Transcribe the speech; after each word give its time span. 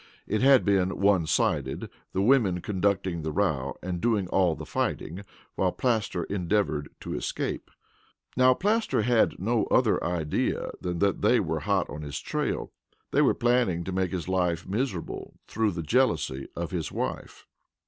It 0.25 0.41
had 0.41 0.65
been 0.65 0.99
one 0.99 1.27
sided, 1.27 1.87
the 2.11 2.23
women 2.23 2.59
conducting 2.59 3.21
the 3.21 3.31
row 3.31 3.77
and 3.83 4.01
doing 4.01 4.27
all 4.29 4.55
the 4.55 4.65
fighting 4.65 5.23
while 5.53 5.71
Plaster 5.71 6.23
endeavored 6.23 6.89
to 7.01 7.13
escape. 7.15 7.69
Now 8.35 8.55
Plaster 8.55 9.03
had 9.03 9.37
no 9.37 9.65
other 9.65 10.03
idea 10.03 10.71
than 10.81 10.97
that 10.97 11.21
they 11.21 11.39
were 11.39 11.59
hot 11.59 11.87
on 11.87 12.01
his 12.01 12.19
trail. 12.19 12.71
They 13.11 13.21
were 13.21 13.35
planning 13.35 13.83
to 13.83 13.91
make 13.91 14.11
his 14.11 14.27
life 14.27 14.67
miserable 14.67 15.35
through 15.45 15.69
the 15.73 15.83
jealousy 15.83 16.47
of 16.55 16.71
his 16.71 16.91
wife. 16.91 17.45